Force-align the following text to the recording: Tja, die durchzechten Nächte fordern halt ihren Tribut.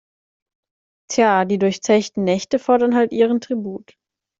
Tja, 1.11 1.45
die 1.45 1.59
durchzechten 1.59 2.23
Nächte 2.23 2.57
fordern 2.57 2.95
halt 2.95 3.11
ihren 3.11 3.39
Tribut. 3.39 3.93